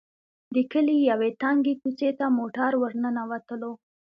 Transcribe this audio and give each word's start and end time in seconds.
د 0.53 0.55
کلي 0.71 0.97
يوې 1.09 1.29
تنګې 1.41 1.73
کوڅې 1.81 2.09
ته 2.19 2.25
موټر 2.37 2.71
ور 2.77 2.93
ننوتلو. 3.03 3.71